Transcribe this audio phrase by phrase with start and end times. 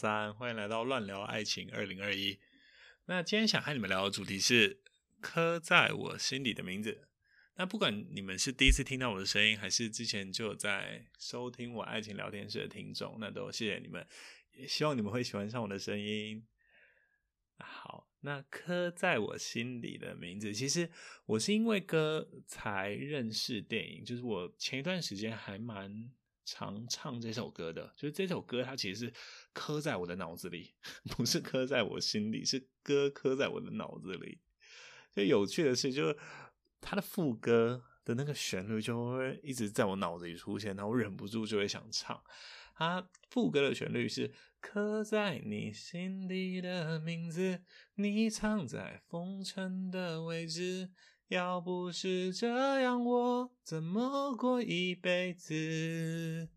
[0.00, 2.38] 三，欢迎来到乱聊爱情二零二一。
[3.06, 4.80] 那今天想和你们聊的主题是
[5.20, 7.08] 刻在我心底的名字。
[7.56, 14.06] 那不管你们是第一次听到我的声音，还是之前就有在收听我爱情聊天室的听众，那都谢谢你们，
[14.52, 16.46] 也希望你们会喜欢上我的声音。
[17.58, 18.06] 好。
[18.20, 20.90] 那刻在我心里的名字，其实
[21.24, 24.04] 我是因为歌才认识电影。
[24.04, 26.10] 就是我前一段时间还蛮
[26.50, 29.12] 常唱这首歌的，就是这首歌它其实是
[29.52, 30.72] 刻在我的脑子里，
[31.16, 34.38] 不是刻在我心里，是歌刻在我的脑子里。
[35.14, 36.16] 就有趣的是，就是
[36.80, 42.22] 它的副歌的那个旋律就会一直在我脑子里出现，然后我忍不住就会想唱。
[42.74, 44.32] 它副歌的旋律是。
[44.60, 47.62] 刻在你心底的名字，
[47.94, 50.90] 你藏在风尘的位置。
[51.28, 56.48] 要不是这样，我怎么过一辈子？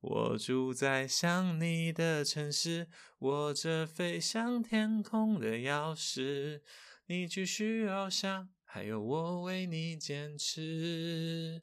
[0.00, 6.60] 我住在想你的城市，握着飞向天空的钥匙。
[7.06, 11.62] 你继续翱翔，还有我为你坚持。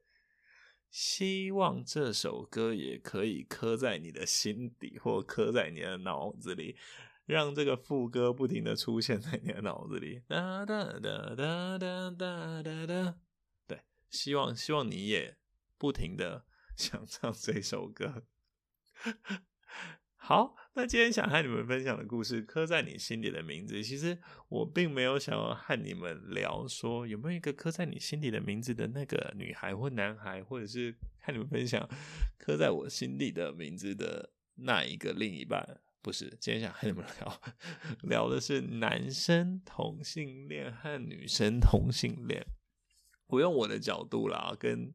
[0.91, 6.75] 希望这首歌也可以刻在你的心底，或刻在你的脑子里，
[7.25, 10.21] 让这个副歌不停的出现在你的脑子里。
[10.27, 13.15] 哒哒哒哒哒哒哒哒。
[13.65, 15.37] 对，希望希望你也
[15.77, 18.25] 不停的想唱这首歌。
[20.17, 23.83] 好，那今天想和你们分享的故事，刻在你心底的名字。
[23.83, 31.85] 其实我并没有想要和你们聊说有没有一个刻在你心底的名字的那个女孩或男孩，或者是和你们分享
[32.39, 35.81] 刻在我心底的名字的那一个另一半。
[36.01, 37.41] 不是，今天想和你们聊
[38.03, 42.45] 聊的是男生同性恋和女生同性恋。
[43.27, 44.93] 我用我的角度啦，跟。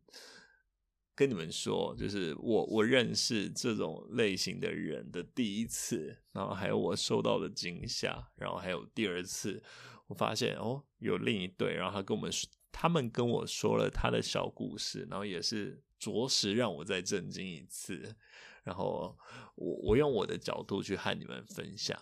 [1.17, 9.63] 跟你们说，就是我我认识这种类型的人的第一次，然后还有我受到的惊吓，然后还有第二次，
[10.09, 18.15] 我发现哦，有另一对，然后他跟我们说，他们跟我说了他的小故事，然后也是着实让我再震惊一次，
[18.63, 19.17] 然后
[19.55, 21.99] 我我用我的角度去和你们分享。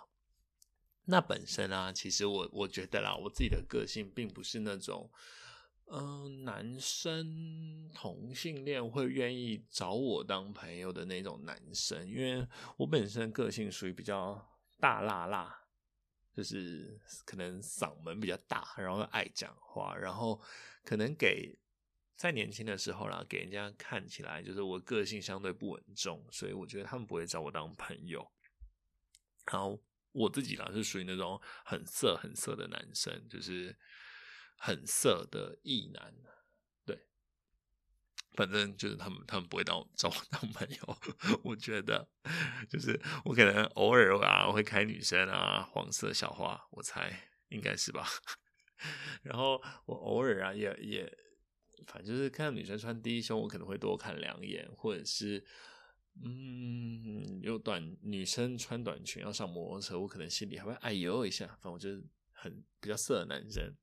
[1.05, 5.09] 那本身啊，其实我我觉得啦，我自己的个性并不是那种。
[5.87, 12.45] 嗯，男生同性恋会愿意找我当朋友的那种男生，因为
[12.79, 15.55] 我本身个性属于比较大辣辣，
[16.35, 20.41] 就是可能嗓门比较大，然后爱讲话，然后
[20.83, 21.57] 可能给
[22.17, 28.27] 在年轻的时候啦，给人家看起来就是我个性相对不稳重，所以我觉得他们不会找我当朋友。
[29.53, 29.79] 然后
[30.13, 33.77] 我自己啦是属于那种很色很色的男生，就是。
[34.57, 36.15] 很色的异男，
[36.85, 37.07] 对，
[38.33, 40.99] 反正就是他们，他们不会当我找我当朋友。
[41.45, 42.09] 我觉得，
[42.69, 48.07] 就是我可能偶尔啊会开女生啊黄色小花，我猜应该是吧。
[49.23, 51.19] 然后我偶尔啊也也，
[51.87, 55.45] 反正就是看到女生穿低胸，我可能会多看两眼，或者是
[56.25, 61.47] 嗯有短女生穿短裙要上摩托车，我可能心里还会哎呦一下。
[61.47, 63.75] 反正我就是很比较色的男生。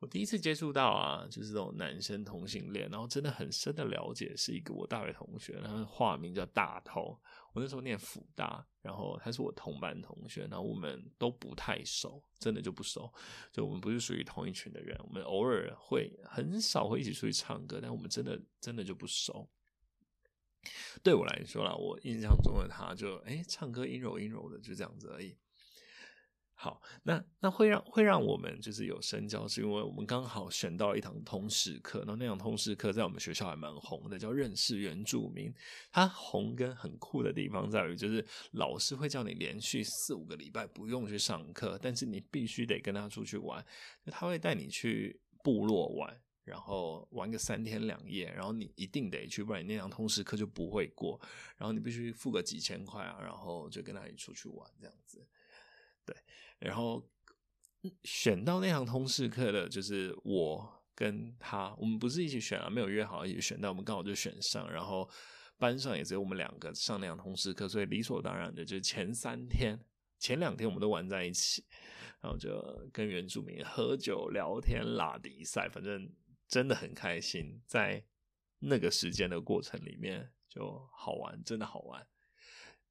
[0.00, 7.20] 我第一次接触到啊，就是这种男生同性恋，然后真的很深的了解，是一个我大学同学，他的化名叫大头。
[7.52, 13.12] 我那时候念辅大，然后他是我同班同学，然后我们都不太熟，真的就不熟，
[13.52, 19.50] 就我们不是属于同一群的人，我们偶尔会很少会一起出去唱歌，但我们真的真的就不熟。
[21.02, 25.36] 对我来说啦，我印象中的他就诶，唱歌阴柔阴柔的，就这样子而已。
[26.62, 35.50] 好，那那会让会让我们就是有深交，是因为我们刚好选到一堂通识课，然后那堂通识课在我们学校还蛮红的，叫认识原住民。
[35.90, 38.22] 它红跟很酷的地方在于，就是
[38.52, 43.64] 老师会叫你连续四五个礼拜不用去上课，但是你必须得跟他出去玩，
[44.12, 46.14] 他会带你去部落玩，
[46.44, 51.18] 然后玩个三天两夜，然后你一定得去，不然你那堂通识课就不会过，
[51.56, 55.26] 然后你必须付个几千块啊，然后就跟他一起出去玩这样子，
[56.60, 57.04] 然后
[58.04, 64.70] 选到那堂通识课的，就是我跟他，我们不是一起选啊，没有约好一起选，但我们刚好就选上。
[64.70, 65.08] 然后
[65.58, 69.78] 班上也只有我们两个上那堂通识课，所以理所当然的，就前三天
[70.18, 71.64] 前两天我们都玩在一起，
[72.20, 72.52] 然后就
[72.92, 76.12] 跟原住民喝酒聊天、拉迪赛，反正
[76.46, 77.62] 真的很开心。
[77.66, 78.04] 在
[78.58, 82.06] 那个时间的过程里面就好玩，真的好玩。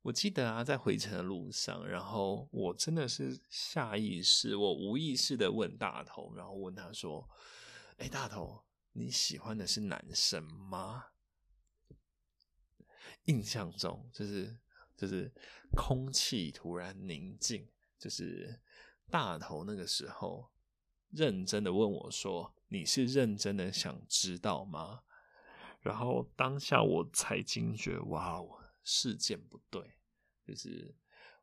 [0.01, 7.29] 我记得啊，在回程的路上，然后我真的是下意识，我无意识的问大头，然后问他说
[7.99, 8.63] ：“哎，大头，
[8.93, 11.07] 你喜欢的是男生吗？”
[13.25, 14.57] 印象中就是
[14.95, 15.31] 就是
[15.75, 17.67] 空气突然宁静，
[17.99, 18.61] 就是
[19.11, 20.49] 大头那个时候
[21.09, 25.01] 认真的问我说：“你是认真的想知道吗？”
[25.81, 28.58] 然后当下我才惊觉，哇哦！
[28.83, 29.95] 事件不对，
[30.45, 30.95] 就是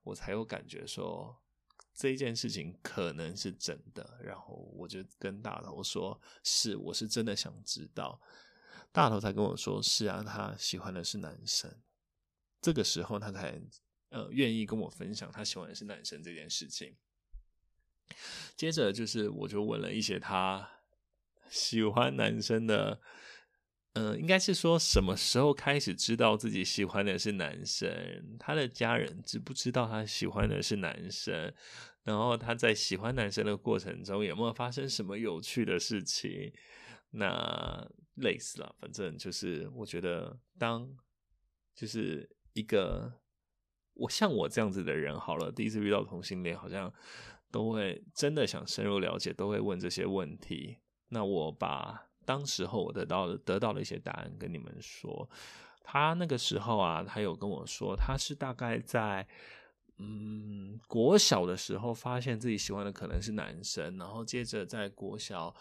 [0.02, 1.40] 我才有感觉说
[1.94, 8.20] 这件事情可能是真的，然后我就跟大头说：“是，我是真的想知道。”
[8.92, 11.80] 大头才跟我说：“是啊，他喜欢的是男生。”
[12.60, 13.60] 这个时候他才
[14.08, 16.96] 呃愿意跟我分享他喜欢的是男生这件事情。
[18.56, 20.68] 接着就是我就问了一些他
[21.48, 23.00] 喜欢男生的。
[23.96, 28.36] 嗯、呃，应该是说什么时候开始知道自己喜欢的是男生？
[28.38, 31.52] 他的家人知不知道他喜欢的是男生？
[32.02, 36.52] 然后他在喜欢男生的过程中有没有发生什么有趣的事情？
[37.10, 40.88] 那类似了，反正就是我觉得，当
[41.74, 43.10] 就是一个
[43.94, 46.92] 我像我这样子的人，好了，第一次遇到同性恋，好像
[47.50, 50.78] 都会真的想深入了解，都会问这些问题。
[51.08, 52.02] 那我把。
[52.26, 55.30] 当时候我得到的得到了一些答案，跟你们说，
[55.84, 59.26] 他那个时候啊，他有跟我说，他是大概在
[59.98, 65.54] 嗯国小的时候，发现自己喜欢的可能是男生，然后接着在国小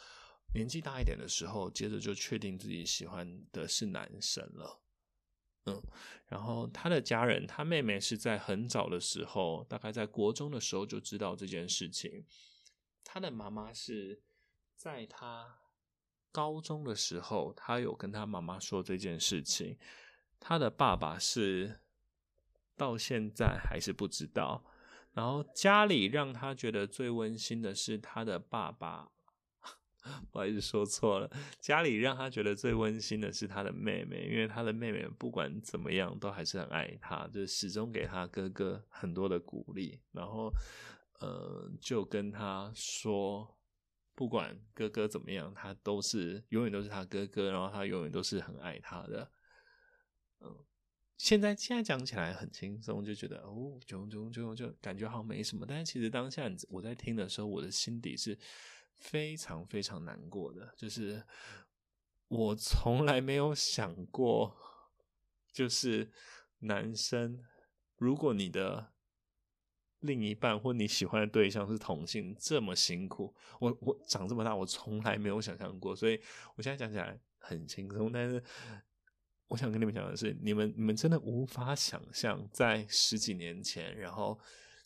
[0.55, 4.81] 年纪大一点的时候，接着就确定自己喜欢的是男生了。
[5.67, 5.81] 嗯，
[6.27, 12.25] 然后他的家人，他妹妹是在很早的时候，大概在国中的时候就知道这件事情。
[13.03, 14.23] 他的妈妈是
[14.75, 15.59] 在他。
[16.35, 19.77] 高中的时候，他有跟他妈妈说这件事情。
[20.37, 21.79] 他的爸爸是
[22.75, 24.65] 到现在还是不知道。
[25.13, 29.09] 然后家里让他觉得最温馨的是他的爸爸，
[30.29, 31.31] 不好意思说错了。
[31.61, 40.01] 家里让他觉得最温馨的是他的妹妹，因为他的妹妹不管怎么样都还是很爱他，就始终给他哥哥很多的鼓励。
[40.11, 40.51] 然后，
[41.21, 43.54] 呃，就跟他说。
[44.15, 49.29] 不管哥哥怎么样，他都是永远都是他哥哥，然后他永远都是很爱他的。
[50.39, 50.65] 嗯，
[51.17, 55.65] 现在现在讲起来很轻松，就觉得哦，就就就就感觉好像没什么。
[55.67, 58.39] 但是其实当下我在听的时候，我的心底是
[58.93, 60.73] 非常非常难过的。
[60.77, 61.21] 就是
[62.29, 64.55] 我从来没有想过，
[65.51, 66.09] 就是
[66.59, 67.43] 男生，
[67.97, 68.94] 如果你的。
[70.05, 76.19] 另一半或你喜欢的对象是同性，这么辛苦，我我长这么大，我从来没有想象过，所以
[76.55, 78.11] 我现在讲起来很轻松。
[78.11, 78.41] 但是
[79.47, 84.39] 我想跟你们讲的是，你们你们真的无法想象，在十几年前，然后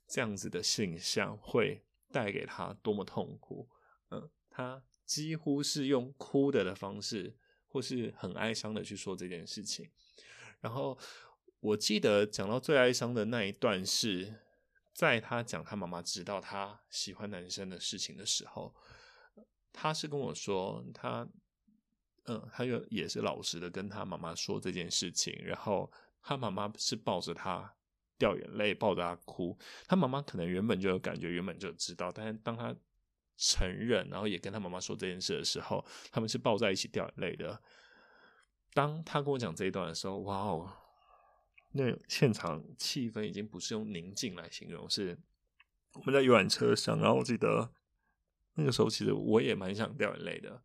[0.07, 3.69] 这样子的现象会带给他多么痛苦。
[4.11, 7.35] 嗯，他几乎是用哭的的方式，
[7.67, 9.89] 或是很哀伤的去说这件事情。
[10.59, 10.97] 然后
[11.59, 14.33] 我记得讲到最哀伤的那一段是。
[14.93, 18.75] 在他讲他妈妈知道他喜欢男生的事情的时候，
[19.71, 21.27] 他是跟我说他，
[22.25, 25.91] 嗯，他又也是老实的跟他妈妈说这件事情，然后
[26.21, 27.73] 他妈妈是抱着他
[28.17, 29.57] 掉眼泪，抱着他哭。
[29.87, 32.75] 他妈妈可能原本就有感觉，原本就知道，但是当他
[33.37, 37.61] 承认，然后也跟他妈妈说这件事的时候，他们是抱在一起掉眼泪的。
[38.73, 40.71] 当他跟我讲这一段的时候，哇哦！
[41.71, 45.17] 那现场气氛已经不是用宁静来形容，是
[45.93, 47.71] 我们在游览车上，然后我记得
[48.55, 50.63] 那个时候其实我也蛮想掉眼泪的，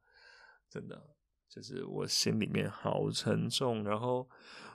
[0.70, 1.16] 真的，
[1.49, 4.28] 就是我心里面好沉重，然后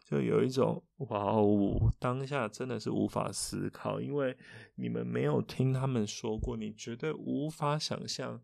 [0.06, 4.38] 就有一种哇哦，当下真的是无法思考，因为
[4.76, 8.42] 你们没有听他们说过，你绝对无法想象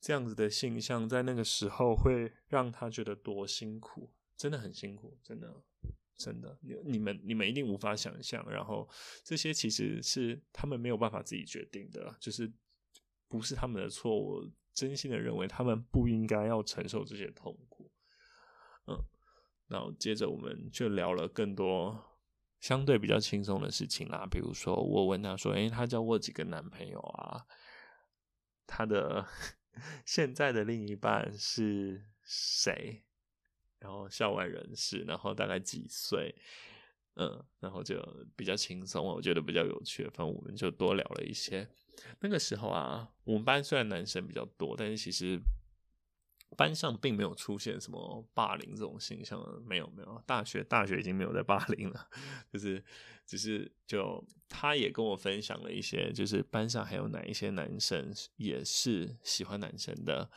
[0.00, 5.62] 这样子的形象在那个时候会让他觉得多辛苦，真的很辛苦，真的。
[6.16, 8.88] 真的，你你们你们一定无法想象，然后
[9.24, 12.50] 这些其实是他们没有办法自己决定的，就是
[13.28, 14.16] 不是他们的错。
[14.18, 17.90] 我真心的认为他们不应该要承受这些痛苦。
[18.86, 18.96] 嗯，
[19.68, 22.20] 然后接着我们就聊了更多
[22.60, 27.46] 相对比较轻松的事情啦，比如说我问他说：“诶，他交过几个男朋友啊？
[28.66, 29.26] 他的
[30.06, 33.03] 现在的另一半是谁？”
[33.84, 36.34] 然后校外人士，然后大概几岁？
[37.16, 38.02] 嗯，然后就
[38.34, 40.04] 比较轻松，我觉得比较有趣。
[40.04, 41.68] 反正我们就多聊了一些。
[42.20, 45.38] 那个时候啊，我们班虽然男生比较多，但是其实
[46.56, 49.38] 班上并没有出现什么霸凌这种现象。
[49.66, 52.08] 没有没有，大学大学已经没有在霸凌了，
[52.50, 52.82] 就是
[53.26, 60.28] 只是就他也跟我分享了一些，就是班上还有哪一些男生也是喜欢男生的，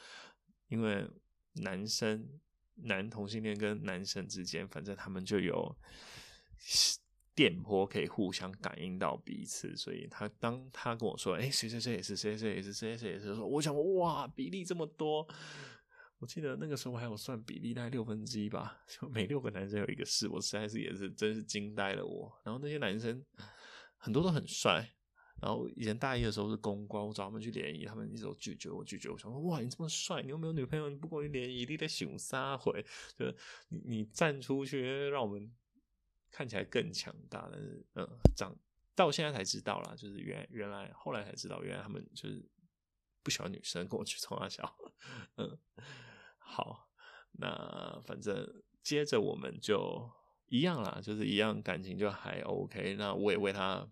[0.68, 1.10] 因为
[1.54, 2.40] 男生
[2.84, 5.76] 男同性恋跟男生之间，反正他们就有。
[7.36, 15.28] 电波可以互相感应到彼此，所以他当他跟我说：“哎、谁谁谁也是，谁谁谁也是，谁谁谁也是。”说，我想哇，比例这么多。
[16.18, 22.42] 我记得那个时候还有算比例，大概六分之一吧，就每六个男生有一个是，我实在是也是真是惊呆了我。
[22.44, 23.24] 然后那些男生
[23.98, 24.92] 很多都很帅，
[25.42, 29.18] 然后以前大一的时候是公关，我找他们去联谊，他们一直都拒绝我，拒绝我。
[29.18, 32.86] 想说哇，你这么帅，你又没有女朋友，你不跟我联谊， 你得熊三回，
[33.18, 33.36] 就是
[33.70, 35.52] 你你站出去让我们。
[36.30, 38.54] 看起来更强大，但是嗯，长
[38.94, 42.46] 到现在才知道啦，就是原原来后来才知道，原来他们就是
[43.24, 44.78] 不喜欢女生，跟我去冲三小，
[45.38, 45.58] 嗯，
[46.38, 46.90] 好，
[47.32, 48.46] 那反正
[48.84, 50.12] 接着我们就
[50.48, 53.90] 一样啦，就是一样感情就还 OK，那我也为他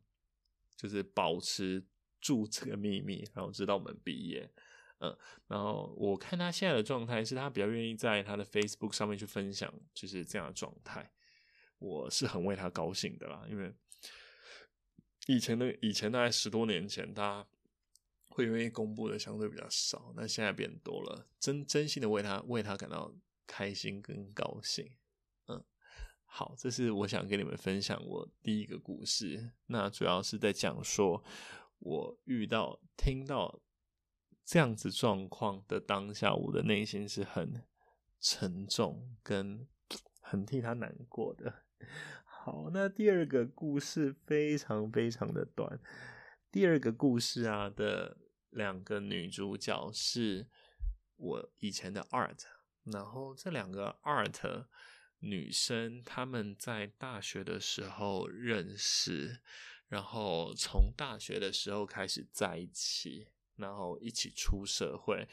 [0.76, 1.84] 就是保持
[2.20, 4.50] 住这个秘密，然后直到我们毕业，
[5.00, 5.18] 嗯，
[5.48, 11.12] 然后我看他现在的状态是他比较愿意在他的 Facebook 上面去分享，就是这样的状态。
[11.78, 13.74] 我是很为他高兴的啦，因为
[15.28, 17.46] 以前的以前大概十多年前，他
[18.30, 23.14] 会愿意公布的相对比较少，那现在变多了，真真心的为他为他感到
[23.46, 24.90] 开心跟高兴。
[26.38, 31.24] 好，这是我想跟你们分享我第一个故事，那主要是在讲说
[31.80, 33.62] 我遇到听到
[34.44, 37.64] 这样子状况的当下，我的内心是很
[38.20, 39.66] 沉重跟
[40.20, 41.64] 很替他难过的。
[42.26, 45.80] 好，那第二个故事非常非常的短。
[46.52, 48.18] 第二个故事啊的
[48.50, 50.50] 两个女主角是
[51.16, 52.42] 我以前的 art，
[52.84, 54.66] 然后这两个 art
[55.26, 59.42] 女生她们在大学的时候认识，
[59.88, 65.28] 然后从大学的时候开始在一起，然后一起出社会，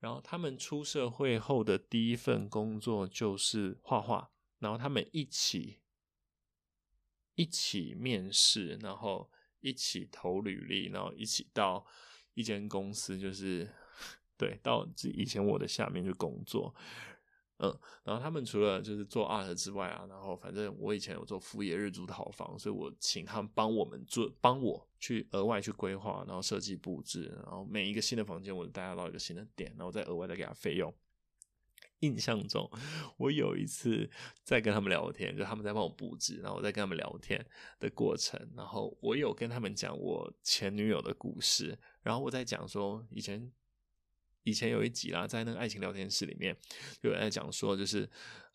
[0.00, 5.80] 然后她们出社会后的第一份工作就是画画，然后她们一起。
[7.38, 11.86] 一起面试，然后一起投履历，然后一起到
[12.32, 13.70] 一间公司，就是
[14.38, 16.74] 对，到以前我的下面去工作，
[17.58, 30.92] 嗯，然后他们除了就是做 art 之外啊，然后反正我以前有做副业日租套房，所以我请他们帮我们做，帮我去额外去规划，然后设计布置，然后每一个新的房间我都带他到一个新的点，然后再额外再给他费用。
[32.00, 32.70] 印象中，
[33.16, 34.08] 我有一次
[34.42, 37.42] 在跟他们聊天，就他们在帮我布置，然后我在跟他们聊天
[37.80, 43.50] 的过程，然后我有跟他们讲我前女友的故事，然后我在讲说以前
[44.46, 46.56] 以前有一集啦，在那个爱情聊天室里面，
[47.00, 48.08] 有人在讲说，就是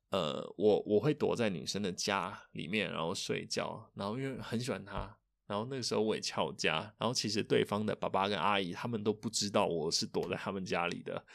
[0.10, 5.18] 呃，我我会躲在女生的家里面，然后睡觉，然后因为很喜欢她，
[5.48, 11.26] 然后那个时候我也翘家，然后其实对方的爸爸跟阿姨他们都不知道我是躲在他们家里的。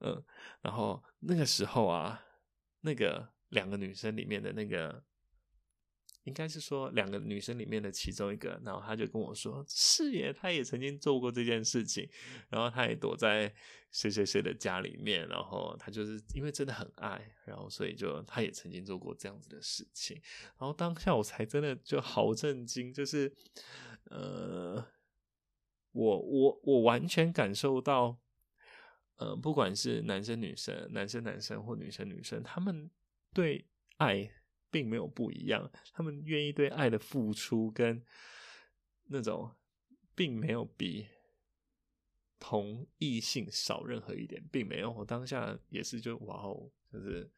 [0.00, 0.20] 嗯，
[0.60, 2.20] 然后那个时候啊，
[2.80, 5.00] 那个两个女生里面的那个，
[6.24, 12.08] 应该是说两个女生里面的其中一个，然后他就跟我说：“是耶，他也曾经做过这件事情，
[12.48, 13.54] 然后他也躲在
[13.90, 20.20] 谁谁谁的家里面，然后他就是因为真的很爱，然后所以就他也曾经做过这样子的事情。
[20.58, 23.32] 然后当下我才真的就好震惊，就是
[24.10, 24.84] 呃，
[25.92, 28.18] 我我我完全感受到。”
[29.16, 32.90] 呃，不管是男生女生、男生男生或女生女生，他们
[33.32, 33.64] 对
[33.98, 34.28] 爱
[34.74, 38.02] 并没有不一样，他们愿意对爱的付出跟
[39.04, 39.48] 那种，
[40.16, 41.06] 并没有比
[42.40, 44.90] 同异性少任何一点，并没有。
[44.90, 47.30] 我当下也是就哇哦，就是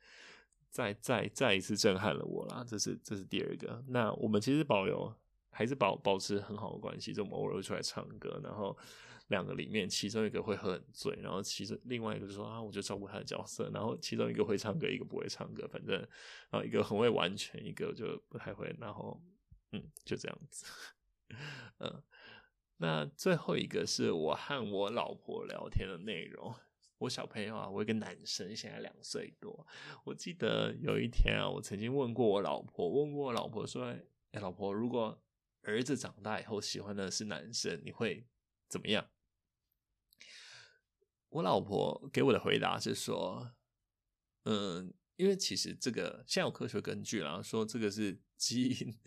[0.70, 2.64] 再再再一次震撼了我啦。
[2.66, 3.84] 这是这是第二个。
[3.88, 5.14] 那我们其实保有
[5.50, 8.74] 还是保保持很好的关系，就我们偶尔会出来唱歌，然后。
[9.28, 15.96] 两个里面，其中一个会喝很醉，然后其中另外一个就说啊，我就照顾他的角色，然后其中一个会唱歌，一个不会唱歌，反正
[16.50, 19.20] 然后一个很会完全，一个就不太会，然后
[19.72, 20.66] 嗯，就这样子，
[21.78, 22.02] 嗯，
[22.76, 26.54] 那最后一个是我和我老婆聊天的内容。
[26.98, 29.66] 我小朋友啊，我一个男生，现在两岁多。
[30.02, 33.84] 我记得有一天啊，我曾经问过我老婆，问过我老婆说
[34.32, 35.22] ：“哎，老婆，如果
[35.60, 38.26] 儿子长大以后喜欢的是男生，你会
[38.66, 39.06] 怎么样？”
[41.28, 43.52] 我老婆给我的回答是说
[44.44, 48.98] ：“嗯，因为其实这个现有科学根据啦，说这个是 基因，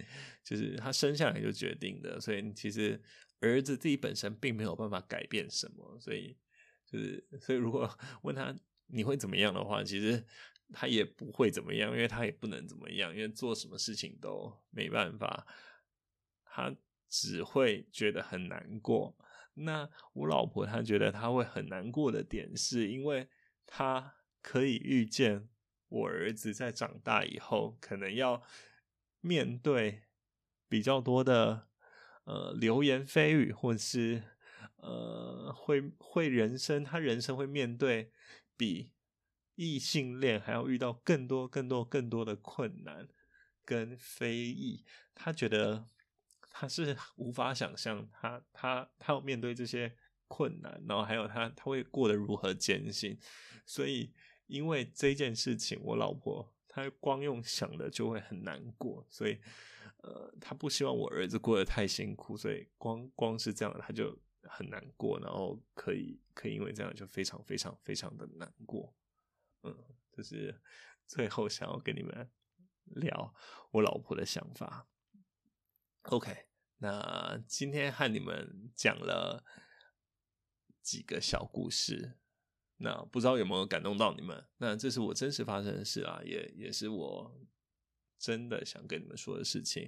[0.43, 3.01] 就是他生下来就决定的，所以其实
[3.39, 6.37] 儿子自己本身并没有办法改变什么，所以
[6.85, 7.89] 就是所以如果
[8.23, 8.55] 问他
[8.87, 10.25] 你会怎么样的话，其实
[10.73, 15.45] 他也不会怎么样，因为他也不能怎么样，因为做什么事情都没办法，
[16.43, 16.75] 他
[17.07, 19.15] 只会觉得很难过。
[19.59, 23.27] 那我老婆她觉得她会很难过的点，是因为
[23.65, 25.49] 她可以预见
[25.87, 28.43] 我儿子在长大以后，可能要
[29.21, 30.03] 面对
[30.67, 31.67] 比较多的
[32.25, 34.23] 呃流言蜚语，或是
[34.77, 38.11] 呃会会人生，他人生会面对
[38.55, 38.91] 比
[39.55, 43.07] 异性恋还要遇到更多更多更多的困难
[43.65, 45.87] 跟非议，他觉得。
[46.49, 49.95] 他是 无法想象他他他要面对这些
[50.27, 53.17] 困难，然后还有他他会过得如何艰辛，
[53.65, 54.13] 所以
[54.47, 59.39] 因为这件事情，我老婆她光用想的就会很难过，所以
[59.97, 68.95] 呃，她不希望我儿子过得太辛苦，所以光光是这样，他就很难过，然后可以可以因为这样就非常非常非常的难过，
[69.63, 69.75] 嗯，
[70.11, 70.59] 就是
[71.05, 72.29] 最后想要跟你们
[72.85, 73.33] 聊
[73.71, 74.87] 我老婆的想法。
[76.09, 76.35] OK，
[76.79, 79.43] 那今天和你们讲了
[80.81, 82.17] 几个小故事，
[82.77, 84.43] 那不知道有没有感动到你们？
[84.57, 87.39] 那这是我真实发生的事啊，也也是我
[88.17, 89.87] 真的想跟你们说的事情。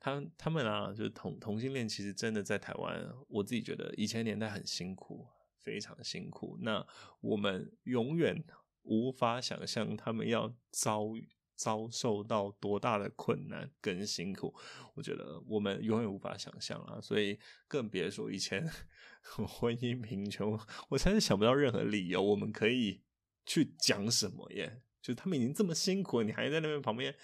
[0.00, 5.28] 他他们啊，就是同同性恋，其实真的在台湾，我自己觉得以前年代很辛苦，
[5.60, 6.58] 非常辛苦。
[6.62, 6.84] 那
[7.20, 8.44] 我们永远
[8.82, 11.28] 无法想象他们要遭遇。
[11.60, 14.54] 遭受到多大的困难跟辛苦，
[14.94, 16.98] 我觉得我们永远无法想象啊！
[17.02, 17.38] 所以
[17.68, 18.66] 更别说以前
[19.46, 23.02] 婚姻贫穷，我才是想不到任何理由我们可以
[23.44, 24.80] 去讲什么耶。
[25.02, 27.14] 就他们已经这么辛苦了，你还在那边旁边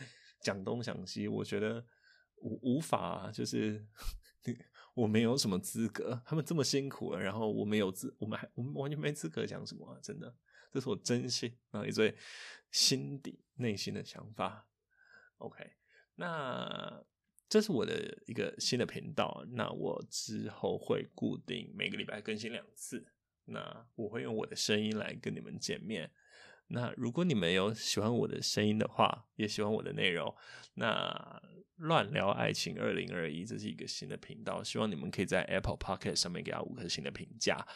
[0.43, 1.82] 讲东讲西，我觉得
[2.43, 3.87] 无无法，就是
[4.93, 6.21] 我没有什么资格。
[6.26, 9.99] 他们这么辛苦了，然后我没有资，我们还我们完全没资格讲什么！
[10.02, 10.37] 真的。
[10.73, 12.15] 这是我真心，然后也最
[12.71, 14.69] 心底内心的想法。
[15.39, 15.71] OK，
[16.15, 17.05] 那
[17.49, 23.07] 这是我的一个新的频道，那我之后会固定每个礼拜更新两次。
[23.45, 26.11] 那我会用我的声音来跟你们见面。
[26.69, 30.35] 那如果你们有喜欢我的声音的话，也喜欢我的内容，
[30.75, 31.43] 那
[31.76, 37.67] 乱聊爱情二零二一，这是一个新的频道，希望你们可以在 Apple Podcast 上面给他五颗星的评价。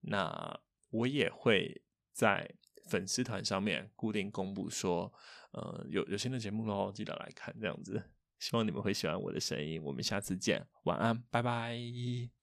[0.00, 1.81] 那我也会。
[2.12, 2.48] 在
[2.88, 5.12] 粉丝团上面固定公布说，
[5.52, 8.02] 呃，有有新的节目喽，记得来看这样子。
[8.38, 12.41] 希望你们会喜欢我的声音，我们下次见，晚安，拜拜。